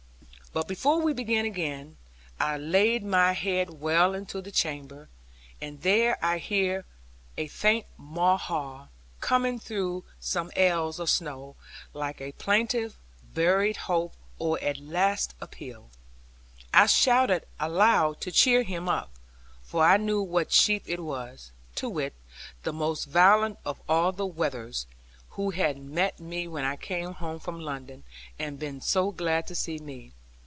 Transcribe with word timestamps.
But 0.53 0.67
before 0.67 0.99
we 0.99 1.13
began 1.13 1.45
again, 1.45 1.95
I 2.37 2.57
laid 2.57 3.05
my 3.05 3.31
head 3.31 3.79
well 3.79 4.13
into 4.13 4.41
the 4.41 4.51
chamber; 4.51 5.07
and 5.61 5.81
there 5.81 6.17
I 6.21 6.39
hears 6.39 6.83
a 7.37 7.47
faint 7.47 7.85
'ma 7.97 8.33
a 8.33 8.39
ah,' 8.51 8.87
coming 9.21 9.59
through 9.61 10.03
some 10.19 10.51
ells 10.57 10.99
of 10.99 11.09
snow, 11.09 11.55
like 11.93 12.19
a 12.19 12.33
plaintive, 12.33 12.97
buried 13.23 13.77
hope, 13.87 14.13
or 14.39 14.59
a 14.61 14.73
last 14.73 15.35
appeal. 15.39 15.89
I 16.73 16.87
shouted 16.87 17.45
aloud 17.57 18.19
to 18.19 18.29
cheer 18.29 18.63
him 18.63 18.89
up, 18.89 19.11
for 19.63 19.85
I 19.85 19.95
knew 19.95 20.21
what 20.21 20.51
sheep 20.51 20.83
it 20.85 20.99
was, 20.99 21.53
to 21.75 21.87
wit, 21.87 22.13
the 22.63 22.73
most 22.73 23.05
valiant 23.05 23.57
of 23.63 23.79
all 23.87 24.11
the 24.11 24.25
wethers, 24.27 24.85
who 25.39 25.51
had 25.51 25.77
met 25.77 26.19
me 26.19 26.45
when 26.45 26.65
I 26.65 26.75
came 26.75 27.13
home 27.13 27.39
from 27.39 27.61
London, 27.61 28.03
and 28.37 28.59
been 28.59 28.81
so 28.81 29.11
glad 29.13 29.47
to 29.47 29.55
see 29.55 29.77
me. 29.77 30.11